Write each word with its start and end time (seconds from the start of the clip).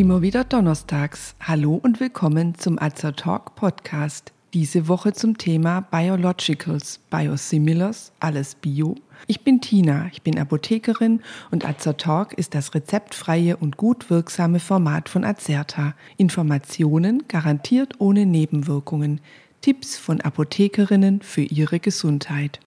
Immer 0.00 0.22
wieder 0.22 0.44
donnerstags. 0.44 1.34
Hallo 1.40 1.74
und 1.74 2.00
willkommen 2.00 2.54
zum 2.54 2.78
Azer 2.78 3.14
Talk 3.14 3.54
Podcast. 3.54 4.32
Diese 4.54 4.88
Woche 4.88 5.12
zum 5.12 5.36
Thema 5.36 5.82
Biologicals, 5.82 7.00
Biosimilars, 7.10 8.10
alles 8.18 8.54
Bio. 8.54 8.94
Ich 9.26 9.42
bin 9.42 9.60
Tina, 9.60 10.08
ich 10.10 10.22
bin 10.22 10.38
Apothekerin 10.38 11.20
und 11.50 11.68
Azer 11.68 11.98
Talk 11.98 12.32
ist 12.32 12.54
das 12.54 12.74
rezeptfreie 12.74 13.58
und 13.58 13.76
gut 13.76 14.08
wirksame 14.08 14.58
Format 14.58 15.10
von 15.10 15.22
Azerta. 15.22 15.94
Informationen 16.16 17.28
garantiert 17.28 17.96
ohne 17.98 18.24
Nebenwirkungen. 18.24 19.20
Tipps 19.60 19.98
von 19.98 20.22
Apothekerinnen 20.22 21.20
für 21.20 21.42
ihre 21.42 21.78
Gesundheit. 21.78 22.58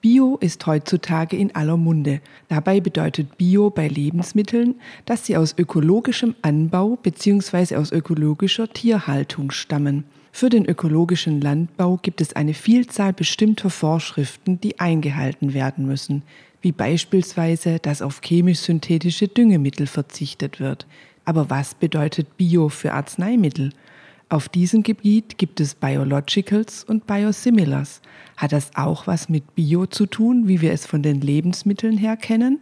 Bio 0.00 0.38
ist 0.40 0.66
heutzutage 0.66 1.36
in 1.36 1.54
aller 1.54 1.76
Munde. 1.76 2.22
Dabei 2.48 2.80
bedeutet 2.80 3.36
Bio 3.36 3.68
bei 3.68 3.86
Lebensmitteln, 3.86 4.76
dass 5.04 5.26
sie 5.26 5.36
aus 5.36 5.54
ökologischem 5.58 6.34
Anbau 6.40 6.96
bzw. 7.02 7.76
aus 7.76 7.92
ökologischer 7.92 8.72
Tierhaltung 8.72 9.50
stammen. 9.50 10.04
Für 10.32 10.48
den 10.48 10.64
ökologischen 10.64 11.42
Landbau 11.42 11.98
gibt 12.00 12.22
es 12.22 12.34
eine 12.34 12.54
Vielzahl 12.54 13.12
bestimmter 13.12 13.68
Vorschriften, 13.68 14.58
die 14.60 14.80
eingehalten 14.80 15.52
werden 15.52 15.86
müssen, 15.86 16.22
wie 16.62 16.72
beispielsweise, 16.72 17.78
dass 17.78 18.00
auf 18.00 18.22
chemisch-synthetische 18.22 19.28
Düngemittel 19.28 19.86
verzichtet 19.86 20.60
wird. 20.60 20.86
Aber 21.26 21.50
was 21.50 21.74
bedeutet 21.74 22.38
Bio 22.38 22.70
für 22.70 22.94
Arzneimittel? 22.94 23.72
Auf 24.32 24.48
diesem 24.48 24.84
Gebiet 24.84 25.38
gibt 25.38 25.58
es 25.58 25.74
Biologicals 25.74 26.84
und 26.84 27.04
Biosimilars. 27.04 28.00
Hat 28.36 28.52
das 28.52 28.70
auch 28.76 29.08
was 29.08 29.28
mit 29.28 29.56
Bio 29.56 29.86
zu 29.86 30.06
tun, 30.06 30.46
wie 30.46 30.60
wir 30.60 30.72
es 30.72 30.86
von 30.86 31.02
den 31.02 31.20
Lebensmitteln 31.20 31.98
her 31.98 32.16
kennen? 32.16 32.60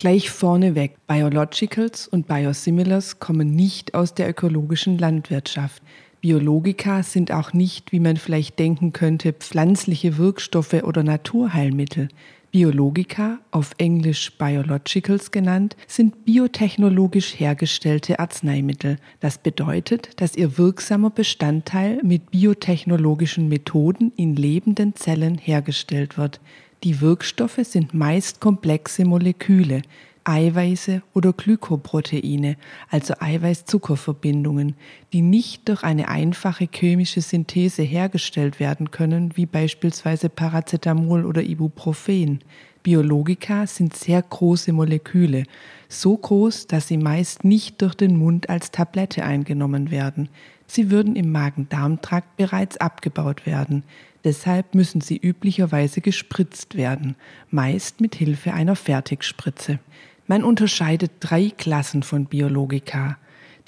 Gleich 0.00 0.28
vorneweg, 0.28 0.96
Biologicals 1.06 2.08
und 2.08 2.26
Biosimilars 2.26 3.20
kommen 3.20 3.54
nicht 3.54 3.94
aus 3.94 4.14
der 4.14 4.28
ökologischen 4.28 4.98
Landwirtschaft. 4.98 5.84
Biologika 6.20 7.04
sind 7.04 7.30
auch 7.30 7.52
nicht, 7.52 7.92
wie 7.92 8.00
man 8.00 8.16
vielleicht 8.16 8.58
denken 8.58 8.92
könnte, 8.92 9.32
pflanzliche 9.34 10.18
Wirkstoffe 10.18 10.82
oder 10.82 11.04
Naturheilmittel. 11.04 12.08
Biologika, 12.54 13.40
auf 13.50 13.72
Englisch 13.78 14.38
Biologicals 14.38 15.32
genannt, 15.32 15.74
sind 15.88 16.24
biotechnologisch 16.24 17.40
hergestellte 17.40 18.20
Arzneimittel. 18.20 18.98
Das 19.18 19.38
bedeutet, 19.38 20.10
dass 20.20 20.36
ihr 20.36 20.56
wirksamer 20.56 21.10
Bestandteil 21.10 22.00
mit 22.04 22.30
biotechnologischen 22.30 23.48
Methoden 23.48 24.12
in 24.14 24.36
lebenden 24.36 24.94
Zellen 24.94 25.36
hergestellt 25.36 26.16
wird. 26.16 26.40
Die 26.84 27.00
Wirkstoffe 27.00 27.58
sind 27.62 27.92
meist 27.92 28.38
komplexe 28.38 29.04
Moleküle, 29.04 29.82
Eiweiße 30.24 31.02
oder 31.12 31.32
Glykoproteine, 31.32 32.56
also 32.90 33.14
Eiweiß-Zuckerverbindungen, 33.20 34.74
die 35.12 35.20
nicht 35.20 35.68
durch 35.68 35.82
eine 35.82 36.08
einfache 36.08 36.68
chemische 36.72 37.20
Synthese 37.20 37.82
hergestellt 37.82 38.58
werden 38.58 38.90
können, 38.90 39.36
wie 39.36 39.46
beispielsweise 39.46 40.30
Paracetamol 40.30 41.26
oder 41.26 41.42
Ibuprofen. 41.42 42.40
Biologika 42.82 43.66
sind 43.66 43.96
sehr 43.96 44.22
große 44.22 44.72
Moleküle, 44.72 45.44
so 45.88 46.16
groß, 46.16 46.66
dass 46.66 46.88
sie 46.88 46.98
meist 46.98 47.44
nicht 47.44 47.80
durch 47.80 47.94
den 47.94 48.16
Mund 48.16 48.50
als 48.50 48.70
Tablette 48.70 49.24
eingenommen 49.24 49.90
werden. 49.90 50.28
Sie 50.66 50.90
würden 50.90 51.16
im 51.16 51.32
Magen-Darm-Trakt 51.32 52.36
bereits 52.36 52.76
abgebaut 52.78 53.46
werden. 53.46 53.84
Deshalb 54.24 54.74
müssen 54.74 55.00
sie 55.02 55.18
üblicherweise 55.18 56.00
gespritzt 56.00 56.76
werden, 56.76 57.16
meist 57.50 58.00
mit 58.00 58.14
Hilfe 58.14 58.54
einer 58.54 58.76
Fertigspritze. 58.76 59.78
Man 60.26 60.42
unterscheidet 60.42 61.12
drei 61.20 61.50
Klassen 61.50 62.02
von 62.02 62.24
Biologika. 62.24 63.18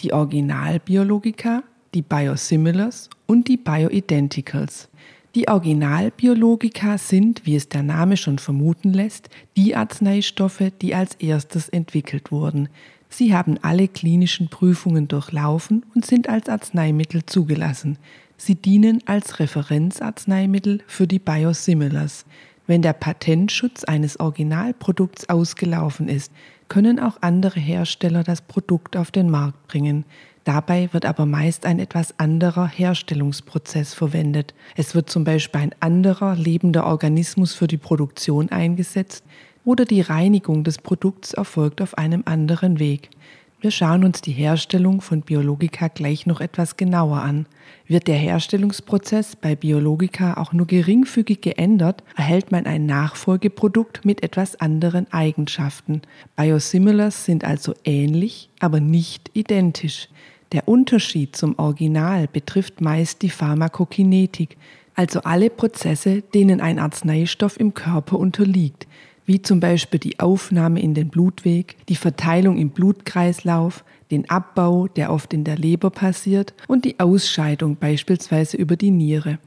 Die 0.01 0.15
Originalbiologika, 0.15 1.63
die 1.93 2.01
Biosimilars 2.01 3.11
und 3.27 3.49
die 3.49 3.59
Bioidenticals. 3.59 4.89
Die 5.35 5.49
Originalbiologika 5.49 6.97
sind, 6.97 7.45
wie 7.45 7.57
es 7.57 7.69
der 7.69 7.83
Name 7.83 8.17
schon 8.17 8.39
vermuten 8.39 8.95
lässt, 8.95 9.29
die 9.55 9.77
Arzneistoffe, 9.77 10.73
die 10.81 10.95
als 10.95 11.17
erstes 11.17 11.69
entwickelt 11.69 12.33
wurden. 12.33 12.71
Sie 13.11 13.35
haben 13.35 13.59
alle 13.61 13.87
klinischen 13.87 14.49
Prüfungen 14.49 15.09
durchlaufen 15.09 15.85
und 15.95 16.07
sind 16.07 16.27
als 16.31 16.49
Arzneimittel 16.49 17.27
zugelassen. 17.27 17.99
Sie 18.39 18.55
dienen 18.55 19.03
als 19.05 19.39
Referenzarzneimittel 19.39 20.81
für 20.87 21.07
die 21.07 21.19
Biosimilars. 21.19 22.25
Wenn 22.67 22.83
der 22.83 22.93
Patentschutz 22.93 23.85
eines 23.85 24.19
Originalprodukts 24.19 25.29
ausgelaufen 25.29 26.09
ist, 26.09 26.33
können 26.69 26.99
auch 26.99 27.19
andere 27.21 27.61
Hersteller 27.61 28.25
das 28.25 28.41
Produkt 28.43 28.97
auf 28.97 29.11
den 29.11 29.31
Markt 29.31 29.69
bringen. 29.69 30.05
Dabei 30.43 30.89
wird 30.93 31.07
aber 31.07 31.27
meist 31.27 31.67
ein 31.67 31.79
etwas 31.79 32.19
anderer 32.19 32.69
Herstellungsprozess 32.69 33.95
verwendet. 33.95 34.55
Es 34.77 34.95
wird 34.95 35.11
zum 35.11 35.25
Beispiel 35.25 35.61
ein 35.61 35.75
anderer 35.81 36.35
lebender 36.35 36.87
Organismus 36.87 37.55
für 37.55 37.67
die 37.67 37.77
Produktion 37.77 38.51
eingesetzt 38.51 39.25
oder 39.65 39.85
die 39.85 40.01
Reinigung 40.01 40.63
des 40.63 40.79
Produkts 40.79 41.35
erfolgt 41.35 41.83
auf 41.83 41.99
einem 41.99 42.23
anderen 42.27 42.79
Weg. 42.79 43.11
Wir 43.59 43.71
schauen 43.71 44.05
uns 44.05 44.21
die 44.21 44.33
Herstellung 44.33 45.01
von 45.01 45.23
Biologika 45.23 45.89
gleich 45.89 46.27
noch 46.27 46.43
etwas 46.43 46.77
genauer 46.77 47.23
an. 47.23 47.47
Wird 47.87 48.07
der 48.07 48.17
Herstellungsprozess 48.17 49.35
bei 49.35 49.57
Biologika 49.57 50.35
auch 50.35 50.53
nur 50.53 50.67
geringfügig 50.67 51.41
geändert, 51.41 52.05
erhält 52.17 52.53
man 52.53 52.67
ein 52.67 52.85
Nachfolgeprodukt 52.85 54.05
mit 54.05 54.23
etwas 54.23 54.61
anderen 54.61 55.11
Eigenschaften. 55.11 56.03
Biosimilars 56.37 57.25
sind 57.25 57.45
also 57.45 57.73
ähnlich, 57.85 58.51
aber 58.61 58.81
nicht 58.81 59.31
identisch. 59.33 60.11
Der 60.53 60.69
Unterschied 60.69 61.35
zum 61.35 61.59
Original 61.59 62.29
betrifft 62.29 62.83
meist 62.83 63.23
die 63.23 63.31
Pharmakokinetik, 63.31 64.59
also 64.95 65.21
alle 65.23 65.49
Prozesse, 65.49 66.21
denen 66.21 66.61
ein 66.61 66.79
Arzneistoff 66.79 67.59
im 67.59 67.73
Körper 67.73 68.19
unterliegt 68.19 68.87
wie 69.27 69.43
zum 69.43 69.61
Beispiel 69.61 70.01
die 70.01 70.21
Aufnahme 70.21 70.81
in 70.81 70.95
den 70.95 71.09
Blutweg, 71.09 71.77
die 71.89 71.97
Verteilung 71.97 72.57
im 72.57 72.71
Blutkreislauf, 72.71 73.85
den 74.11 74.31
Abbau, 74.31 74.87
der 74.87 75.13
oft 75.13 75.35
in 75.35 75.45
der 75.45 75.57
Leber 75.57 75.91
passiert, 75.91 76.55
und 76.69 76.85
die 76.85 77.01
Ausscheidung 77.01 77.77
beispielsweise 77.77 78.57
über 78.57 78.77
die 78.77 78.93
Niere. 78.93 79.39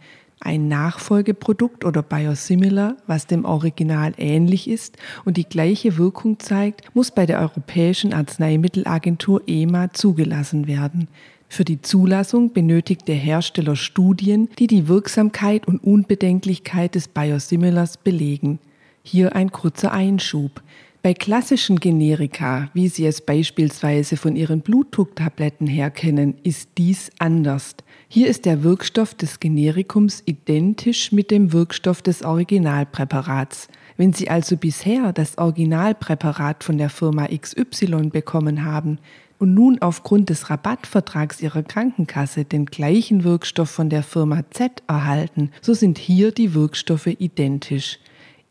Ein 0.42 0.70
Nachfolgeprodukt 0.70 1.84
oder 1.84 2.02
Biosimilar, 2.02 2.96
was 3.08 3.28
dem 3.28 3.44
Original 3.44 4.14
ähnlich 4.18 4.70
ist 4.70 4.98
und 5.26 5.36
die 5.36 5.44
gleiche 5.44 5.98
Wirkung 5.98 6.40
zeigt, 6.40 6.96
muss 6.96 7.12
bei 7.12 7.26
der 7.26 7.40
Europäischen 7.40 8.14
Arzneimittelagentur 8.14 9.42
EMA 9.48 9.92
zugelassen 9.94 10.68
werden. 10.68 11.10
Für 11.50 11.66
die 11.66 11.82
Zulassung 11.82 12.54
benötigt 12.54 13.08
der 13.08 13.16
Hersteller 13.16 13.76
Studien, 13.76 14.50
die 14.60 14.68
die 14.68 14.88
Wirksamkeit 14.88 15.68
und 15.68 15.84
Unbedenklichkeit 15.84 16.96
des 16.96 17.08
Biosimilars 17.08 17.98
belegen. 17.98 18.60
Hier 19.04 19.36
ein 19.36 19.52
kurzer 19.52 19.92
Einschub. 19.92 20.62
Bei 21.02 21.14
klassischen 21.14 21.80
Generika, 21.80 22.70
wie 22.74 22.90
Sie 22.90 23.06
es 23.06 23.22
beispielsweise 23.22 24.18
von 24.18 24.36
Ihren 24.36 24.60
Blutdrucktabletten 24.60 25.66
her 25.66 25.90
kennen, 25.90 26.36
ist 26.44 26.72
dies 26.78 27.10
anders. 27.20 27.76
Hier 28.10 28.28
ist 28.28 28.46
der 28.46 28.64
Wirkstoff 28.64 29.14
des 29.14 29.40
Generikums 29.40 30.22
identisch 30.26 31.14
mit 31.14 31.32
dem 31.32 31.54
Wirkstoff 31.54 32.02
des 32.02 32.24
Originalpräparats. 32.24 33.70
Wenn 33.96 34.12
Sie 34.12 34.30
also 34.30 34.58
bisher 34.58 35.14
das 35.14 35.38
Originalpräparat 35.38 36.66
von 36.66 36.78
der 36.78 36.90
Firma 36.90 37.28
XY 37.28 38.10
bekommen 38.12 38.66
haben 38.66 39.00
und 39.38 39.54
nun 39.54 39.82
aufgrund 39.82 40.30
des 40.30 40.50
Rabattvertrags 40.50 41.42
Ihrer 41.42 41.64
Krankenkasse 41.64 42.44
den 42.44 42.66
gleichen 42.66 43.24
Wirkstoff 43.24 43.70
von 43.70 43.90
der 43.90 44.04
Firma 44.04 44.44
Z 44.52 44.84
erhalten, 44.88 45.52
so 45.62 45.74
sind 45.74 45.98
hier 45.98 46.34
die 46.34 46.54
Wirkstoffe 46.54 47.08
identisch. 47.08 48.00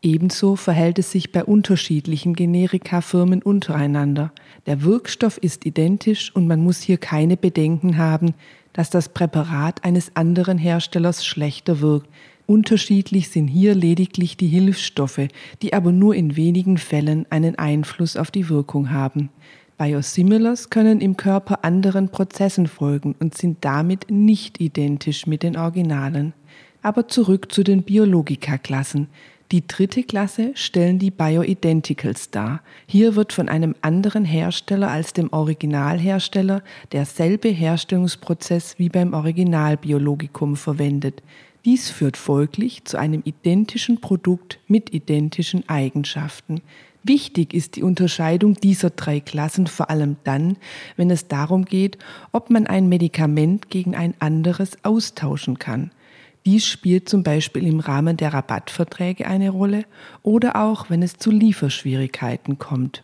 Ebenso 0.01 0.55
verhält 0.55 0.97
es 0.97 1.11
sich 1.11 1.33
bei 1.33 1.43
unterschiedlichen 1.43 2.33
Generikafirmen 2.33 3.41
untereinander. 3.41 4.31
Der 4.65 4.83
Wirkstoff 4.83 5.37
ist 5.37 5.65
identisch 5.65 6.33
und 6.33 6.47
man 6.47 6.63
muss 6.63 6.79
hier 6.79 6.97
keine 6.97 7.35
Bedenken 7.35 7.97
haben, 7.97 8.33
dass 8.71 8.89
das 8.89 9.09
Präparat 9.09 9.83
eines 9.83 10.15
anderen 10.15 10.57
Herstellers 10.57 11.25
schlechter 11.25 11.81
wirkt. 11.81 12.07
Unterschiedlich 12.45 13.29
sind 13.29 13.47
hier 13.47 13.75
lediglich 13.75 14.37
die 14.37 14.47
Hilfsstoffe, 14.47 15.27
die 15.61 15.73
aber 15.73 15.91
nur 15.91 16.15
in 16.15 16.37
wenigen 16.37 16.77
Fällen 16.77 17.25
einen 17.29 17.59
Einfluss 17.59 18.15
auf 18.15 18.31
die 18.31 18.47
Wirkung 18.47 18.91
haben. 18.91 19.29
Biosimilars 19.77 20.69
können 20.69 21.01
im 21.01 21.17
Körper 21.17 21.63
anderen 21.63 22.09
Prozessen 22.09 22.67
folgen 22.67 23.15
und 23.19 23.37
sind 23.37 23.57
damit 23.61 24.09
nicht 24.09 24.59
identisch 24.61 25.27
mit 25.27 25.43
den 25.43 25.57
Originalen. 25.57 26.33
Aber 26.81 27.07
zurück 27.07 27.51
zu 27.51 27.63
den 27.63 27.83
Biologika-Klassen. 27.83 29.07
Die 29.51 29.65
dritte 29.65 30.03
Klasse 30.03 30.51
stellen 30.53 30.99
die 30.99 31.09
Bioidenticals 31.09 32.29
dar. 32.29 32.61
Hier 32.85 33.15
wird 33.15 33.33
von 33.33 33.49
einem 33.49 33.73
anderen 33.81 34.23
Hersteller 34.23 34.91
als 34.91 35.13
dem 35.13 35.33
Originalhersteller 35.33 36.61
derselbe 36.91 37.49
Herstellungsprozess 37.49 38.77
wie 38.77 38.89
beim 38.89 39.13
Originalbiologikum 39.13 40.55
verwendet. 40.55 41.23
Dies 41.65 41.89
führt 41.89 42.15
folglich 42.15 42.85
zu 42.85 42.97
einem 42.97 43.23
identischen 43.25 43.99
Produkt 43.99 44.59
mit 44.67 44.93
identischen 44.93 45.67
Eigenschaften. 45.67 46.61
Wichtig 47.01 47.55
ist 47.55 47.75
die 47.75 47.83
Unterscheidung 47.83 48.53
dieser 48.53 48.91
drei 48.91 49.19
Klassen 49.19 49.65
vor 49.65 49.89
allem 49.89 50.17
dann, 50.25 50.57
wenn 50.95 51.09
es 51.09 51.27
darum 51.27 51.65
geht, 51.65 51.97
ob 52.31 52.51
man 52.51 52.67
ein 52.67 52.87
Medikament 52.87 53.71
gegen 53.71 53.95
ein 53.95 54.13
anderes 54.19 54.77
austauschen 54.83 55.57
kann. 55.57 55.89
Dies 56.45 56.65
spielt 56.65 57.09
zum 57.09 57.23
Beispiel 57.23 57.67
im 57.67 57.79
Rahmen 57.79 58.17
der 58.17 58.33
Rabattverträge 58.33 59.27
eine 59.27 59.49
Rolle 59.49 59.85
oder 60.23 60.55
auch, 60.55 60.89
wenn 60.89 61.03
es 61.03 61.17
zu 61.17 61.31
Lieferschwierigkeiten 61.31 62.57
kommt. 62.57 63.03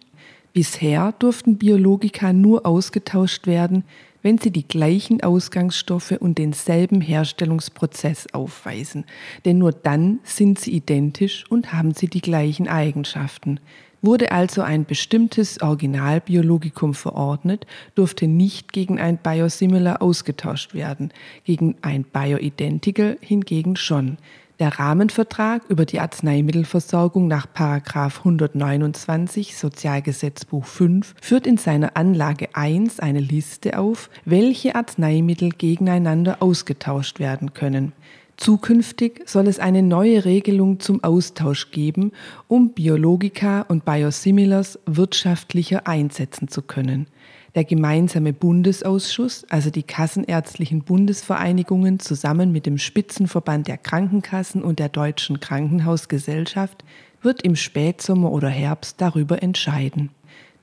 Bisher 0.54 1.12
durften 1.20 1.58
Biologika 1.58 2.32
nur 2.32 2.66
ausgetauscht 2.66 3.46
werden, 3.46 3.84
wenn 4.22 4.38
sie 4.38 4.52
die 4.52 4.68
gleichen 4.68 5.22
Ausgangsstoffe 5.22 6.14
und 6.20 6.38
denselben 6.38 7.02
Herstellungsprozess 7.02 8.28
aufweisen. 8.34 9.06
Denn 9.46 9.60
nur 9.60 9.72
dann 9.72 10.20
sind 10.24 10.58
sie 10.58 10.72
identisch 10.72 11.44
und 11.50 11.74
haben 11.74 11.94
sie 11.94 12.08
die 12.08 12.22
gleichen 12.22 12.68
Eigenschaften. 12.68 13.60
Wurde 14.06 14.32
also 14.32 14.62
ein 14.62 14.86
bestimmtes 14.86 15.64
Originalbiologikum 15.64 16.94
verordnet, 16.94 17.66
durfte 17.96 18.28
nicht 18.28 18.72
gegen 18.72 19.00
ein 19.00 19.18
Biosimilar 19.18 20.00
ausgetauscht 20.00 20.76
werden, 20.76 21.12
gegen 21.44 21.76
ein 21.82 22.04
Bioidentical 22.04 23.18
hingegen 23.20 23.76
schon. 23.76 24.18
Der 24.60 24.80
Rahmenvertrag 24.80 25.64
über 25.70 25.86
die 25.86 26.00
Arzneimittelversorgung 26.00 27.28
nach 27.28 27.48
129 27.56 29.58
Sozialgesetzbuch 29.58 30.66
5 30.66 31.16
führt 31.20 31.48
in 31.48 31.58
seiner 31.58 31.98
Anlage 31.98 32.50
1 32.54 33.00
eine 33.00 33.22
Liste 33.22 33.80
auf, 33.80 34.12
welche 34.24 34.76
Arzneimittel 34.76 35.50
gegeneinander 35.50 36.44
ausgetauscht 36.44 37.20
werden 37.20 37.56
können. 37.56 37.92
Zukünftig 38.38 39.22
soll 39.28 39.48
es 39.48 39.60
eine 39.60 39.82
neue 39.82 40.26
Regelung 40.26 40.80
zum 40.82 41.04
Austausch 41.04 41.72
geben, 41.72 42.12
um 42.48 42.74
Biologika 42.74 43.62
und 43.62 43.86
Biosimilars 43.86 44.78
wirtschaftlicher 44.86 45.88
einsetzen 45.88 46.50
zu 46.50 46.62
können. 46.62 47.08
Der 47.56 47.64
gemeinsame 47.64 48.34
Bundesausschuss, 48.34 49.46
also 49.50 49.70
die 49.70 49.84
kassenärztlichen 49.84 50.84
Bundesvereinigungen 50.84 52.00
zusammen 52.00 52.52
mit 52.52 52.66
dem 52.66 52.78
Spitzenverband 52.78 53.70
der 53.70 53.78
Krankenkassen 53.78 54.62
und 54.62 54.80
der 54.80 54.90
Deutschen 54.90 55.40
Krankenhausgesellschaft, 55.40 56.84
wird 57.22 57.42
im 57.42 57.56
Spätsommer 57.56 58.34
oder 58.34 58.50
Herbst 58.50 59.00
darüber 59.00 59.42
entscheiden. 59.42 60.10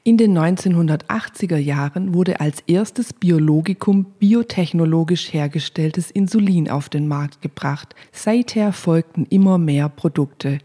In 0.05 0.17
den 0.17 0.37
1980er 0.37 1.59
Jahren 1.59 2.13
wurde 2.13 2.41
als 2.41 2.65
erstes 2.67 3.13
Biologikum 3.13 4.07
biotechnologisch 4.19 5.33
hergestelltes 5.33 6.11
Insulin 6.11 6.69
auf 6.69 6.89
den 6.89 7.07
Markt 7.07 7.41
gebracht. 7.41 7.95
Seither 8.11 8.73
folgten 8.73 9.27
immer 9.31 9.59
mehr 9.59 9.89
Produkte. 9.89 10.59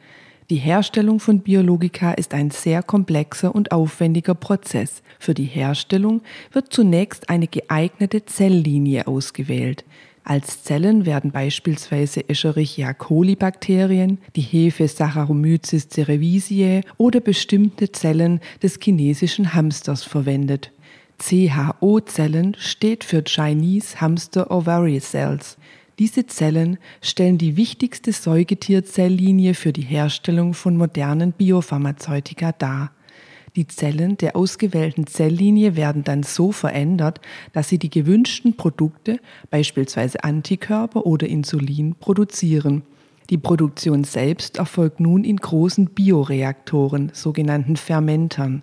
Die 0.49 0.55
Herstellung 0.55 1.19
von 1.19 1.41
Biologika 1.41 2.13
ist 2.13 2.33
ein 2.33 2.49
sehr 2.49 2.81
komplexer 2.81 3.53
und 3.53 3.71
aufwendiger 3.71 4.33
Prozess. 4.33 5.03
Für 5.19 5.35
die 5.35 5.43
Herstellung 5.43 6.21
wird 6.51 6.73
zunächst 6.73 7.29
eine 7.29 7.47
geeignete 7.47 8.25
Zelllinie 8.25 9.05
ausgewählt. 9.05 9.85
Als 10.29 10.61
Zellen 10.61 11.05
werden 11.05 11.31
beispielsweise 11.31 12.27
Escherichia 12.27 12.93
coli 12.93 13.37
Bakterien, 13.37 14.17
die 14.35 14.41
Hefe 14.41 14.89
Saccharomyces 14.89 15.87
cerevisiae 15.87 16.81
oder 16.97 17.21
bestimmte 17.21 17.93
Zellen 17.93 18.41
des 18.61 18.77
chinesischen 18.83 19.53
Hamsters 19.53 20.03
verwendet. 20.03 20.73
CHO-Zellen 21.17 22.57
steht 22.59 23.05
für 23.05 23.23
Chinese 23.23 24.01
Hamster 24.01 24.51
Ovary 24.51 24.99
Cells. 24.99 25.57
Diese 25.97 26.27
Zellen 26.27 26.77
stellen 27.01 27.37
die 27.37 27.55
wichtigste 27.55 28.11
Säugetierzellinie 28.11 29.53
für 29.53 29.71
die 29.71 29.83
Herstellung 29.83 30.53
von 30.53 30.75
modernen 30.75 31.31
Biopharmazeutika 31.31 32.51
dar. 32.51 32.91
Die 33.57 33.65
Zellen 33.65 34.17
der 34.17 34.35
ausgewählten 34.35 35.07
Zelllinie 35.07 35.75
werden 35.75 36.03
dann 36.03 36.21
so 36.21 36.51
verändert, 36.51 37.19
dass 37.53 37.67
sie 37.69 37.79
die 37.79 37.89
gewünschten 37.89 38.55
Produkte, 38.55 39.19
beispielsweise 39.49 40.23
Antikörper 40.23 41.07
oder 41.07 41.27
Insulin, 41.27 41.95
produzieren. 41.95 42.83
Die 43.31 43.39
Produktion 43.39 44.03
selbst 44.03 44.59
erfolgt 44.59 44.99
nun 44.99 45.23
in 45.23 45.37
großen 45.37 45.87
Bioreaktoren, 45.87 47.09
sogenannten 47.13 47.77
Fermentern. 47.77 48.61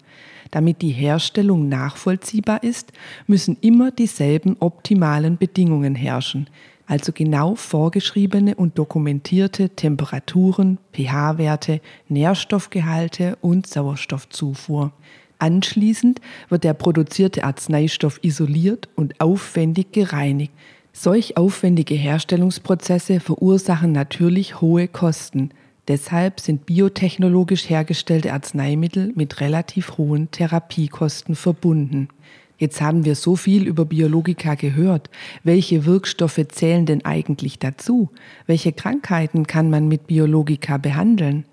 Damit 0.53 0.81
die 0.81 0.93
Herstellung 0.93 1.69
nachvollziehbar 1.69 2.63
ist, 2.63 2.93
müssen 3.27 3.57
immer 3.63 3.91
dieselben 3.91 4.57
optimalen 4.61 5.39
Bedingungen 5.39 5.97
herrschen 5.97 6.49
also 6.87 7.13
genau 7.13 7.55
vorgeschriebene 7.55 8.55
und 8.55 8.79
dokumentierte 8.79 9.71
Temperaturen, 9.71 10.79
pH-Werte, 10.93 11.81
Nährstoffgehalte 12.09 13.39
und 13.41 13.67
Sauerstoffzufuhr. 13.67 14.93
Anschließend 15.39 16.21
wird 16.49 16.65
der 16.65 16.75
produzierte 16.75 17.45
Arzneistoff 17.45 18.21
isoliert 18.23 18.89
und 18.95 19.21
aufwendig 19.21 19.93
gereinigt. 19.93 20.53
Solch 20.93 21.37
aufwendige 21.37 21.95
Herstellungsprozesse 21.95 23.19
verursachen 23.19 23.93
natürlich 23.93 24.61
hohe 24.61 24.87
Kosten. 24.87 25.51
Deshalb 25.89 26.41
sind 26.41 26.67
biotechnologisch 26.67 27.69
hergestellte 27.69 28.33
Arzneimittel 28.33 29.13
mit 29.17 29.41
relativ 29.41 29.99
hohen 29.99 30.31
Therapiekosten 30.31 31.35
verbunden. 31.35 32.09
Jetzt 32.57 32.81
haben 32.81 33.05
wir 33.05 33.17
so 33.17 33.35
viel 33.35 33.67
über 33.67 33.85
Biologika 33.85 34.55
gehört. 34.55 35.11
Welche 35.43 35.85
Wirkstoffe 35.87 36.41
zählen 36.49 36.87
denn 36.87 37.05
eigentlich 37.05 37.59
dazu? 37.59 38.11
Welche 38.47 38.73
Krankheiten 38.73 39.47
kann 39.47 39.71
man 39.71 39.89
mit 39.89 40.07
Biologika 40.07 40.77
behandeln? 40.77 41.45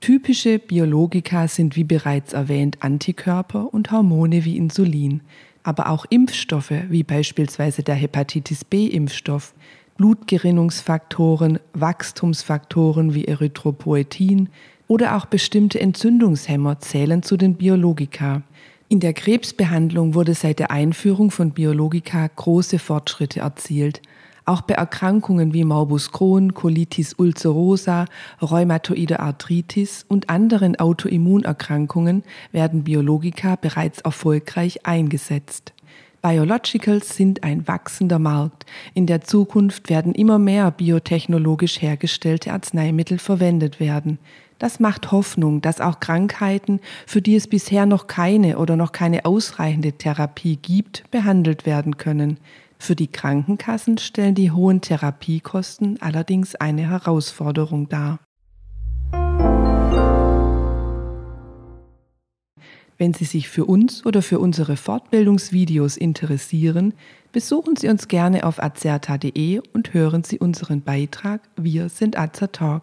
Typische 0.00 0.58
Biologika 0.58 1.46
sind 1.46 1.76
wie 1.76 1.84
bereits 1.84 2.32
erwähnt 2.32 2.78
Antikörper 2.80 3.74
und 3.74 3.90
Hormone 3.90 4.44
wie 4.44 4.56
Insulin, 4.56 5.20
aber 5.62 5.90
auch 5.90 6.06
Impfstoffe 6.08 6.72
wie 6.88 7.02
beispielsweise 7.02 7.82
der 7.82 7.96
Hepatitis 7.96 8.64
B-Impfstoff, 8.64 9.52
Blutgerinnungsfaktoren, 9.98 11.58
Wachstumsfaktoren 11.74 13.12
wie 13.12 13.26
Erythropoetin 13.26 14.48
oder 14.88 15.16
auch 15.16 15.26
bestimmte 15.26 15.78
Entzündungshemmer 15.80 16.80
zählen 16.80 17.22
zu 17.22 17.36
den 17.36 17.56
Biologika. 17.56 18.42
In 18.92 18.98
der 18.98 19.12
Krebsbehandlung 19.12 20.14
wurde 20.14 20.34
seit 20.34 20.58
der 20.58 20.72
Einführung 20.72 21.30
von 21.30 21.52
Biologika 21.52 22.26
große 22.26 22.80
Fortschritte 22.80 23.38
erzielt. 23.38 24.02
Auch 24.46 24.62
bei 24.62 24.74
Erkrankungen 24.74 25.54
wie 25.54 25.62
Morbus 25.62 26.10
Crohn, 26.10 26.54
Colitis 26.54 27.14
ulcerosa, 27.16 28.06
Rheumatoide 28.42 29.20
Arthritis 29.20 30.04
und 30.08 30.28
anderen 30.28 30.74
Autoimmunerkrankungen 30.80 32.24
werden 32.50 32.82
Biologika 32.82 33.54
bereits 33.54 34.00
erfolgreich 34.00 34.84
eingesetzt. 34.84 35.72
Biologicals 36.20 37.14
sind 37.14 37.44
ein 37.44 37.68
wachsender 37.68 38.18
Markt. 38.18 38.66
In 38.92 39.06
der 39.06 39.20
Zukunft 39.20 39.88
werden 39.88 40.16
immer 40.16 40.40
mehr 40.40 40.68
biotechnologisch 40.72 41.80
hergestellte 41.80 42.52
Arzneimittel 42.52 43.20
verwendet 43.20 43.78
werden. 43.78 44.18
Das 44.60 44.78
macht 44.78 45.10
Hoffnung, 45.10 45.62
dass 45.62 45.80
auch 45.80 46.00
Krankheiten, 46.00 46.80
für 47.06 47.22
die 47.22 47.34
es 47.34 47.46
bisher 47.46 47.86
noch 47.86 48.08
keine 48.08 48.58
oder 48.58 48.76
noch 48.76 48.92
keine 48.92 49.24
ausreichende 49.24 49.94
Therapie 49.94 50.56
gibt, 50.56 51.10
behandelt 51.10 51.64
werden 51.64 51.96
können. 51.96 52.36
Für 52.78 52.94
die 52.94 53.06
Krankenkassen 53.06 53.96
stellen 53.96 54.34
die 54.34 54.50
hohen 54.50 54.82
Therapiekosten 54.82 55.96
allerdings 56.02 56.56
eine 56.56 56.90
Herausforderung 56.90 57.88
dar. 57.88 58.20
Wenn 62.98 63.14
Sie 63.14 63.24
sich 63.24 63.48
für 63.48 63.64
uns 63.64 64.04
oder 64.04 64.20
für 64.20 64.38
unsere 64.40 64.76
Fortbildungsvideos 64.76 65.96
interessieren, 65.96 66.92
besuchen 67.32 67.76
Sie 67.76 67.88
uns 67.88 68.08
gerne 68.08 68.44
auf 68.44 68.62
azerta.de 68.62 69.62
und 69.72 69.94
hören 69.94 70.22
Sie 70.22 70.38
unseren 70.38 70.82
Beitrag 70.82 71.40
Wir 71.56 71.88
sind 71.88 72.18
Azertalk. 72.18 72.82